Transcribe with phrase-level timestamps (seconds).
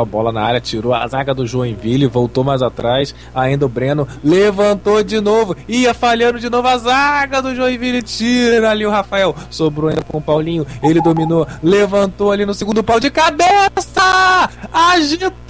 [0.00, 3.14] a bola na área, tirou a zaga do Joinville, voltou mais atrás.
[3.34, 8.02] Ainda o Breno levantou de novo, ia falhando de novo a zaga do Joinville.
[8.02, 10.66] Tira ali o Rafael, sobrou ainda com o Paulinho.
[10.82, 15.44] Ele dominou, levantou ali no segundo pau de cabeça, agitou!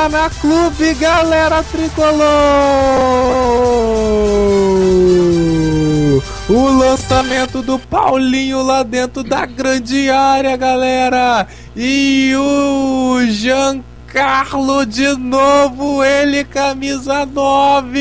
[0.00, 2.24] Paraná Clube, galera tricolor!
[6.48, 11.46] O lançamento do Paulinho lá dentro da grande área, galera!
[11.76, 18.00] E o Giancarlo de novo, ele camisa 9,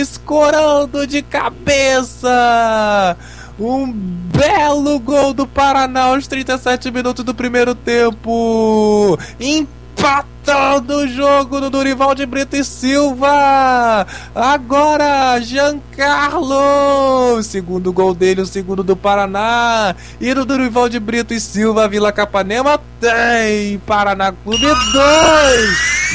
[0.00, 3.18] escorando de cabeça!
[3.60, 9.18] Um belo gol do Paraná aos 37 minutos do primeiro tempo!
[9.98, 14.06] Empatando o jogo do Dorival de Brito e Silva.
[14.34, 16.62] Agora, Giancarlo.
[17.42, 19.94] Segundo gol dele, o segundo do Paraná.
[20.20, 23.78] E do Dorival de Brito e Silva, Vila Capanema tem.
[23.80, 24.78] Paraná Clube 2.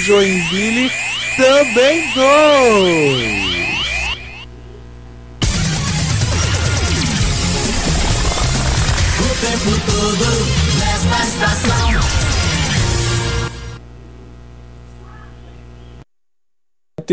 [0.05, 0.89] Joinville
[1.35, 3.53] também 2.
[9.19, 10.25] O tempo todo
[10.79, 12.23] nesta estação.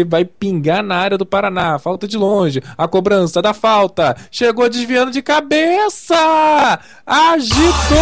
[0.06, 1.78] Vai pingar na área do Paraná.
[1.78, 2.62] Falta de longe.
[2.76, 4.16] A cobrança da falta.
[4.30, 6.78] Chegou desviando de cabeça.
[7.06, 7.96] Agitou!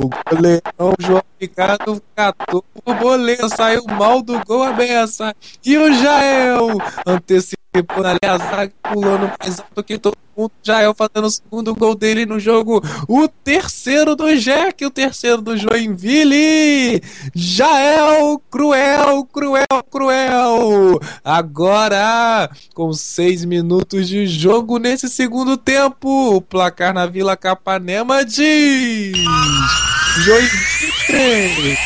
[0.00, 5.34] O goleirão João Ricardo catou o boleiro, saiu mal do gol ameaçar.
[5.64, 10.50] E o Jael antecipou ali a zaga, pulando mais alto que todo mundo.
[10.62, 12.82] Jael fazendo o segundo gol dele no jogo.
[13.06, 17.02] O terceiro do Jack, o terceiro do Joinville.
[17.34, 20.31] Jael, cruel, cruel, cruel.
[21.24, 29.16] Agora, com seis minutos de jogo nesse segundo tempo, o placar na Vila Capanema diz.
[30.24, 31.78] Joinville 3,